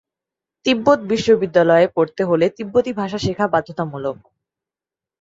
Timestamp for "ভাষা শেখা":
2.93-3.45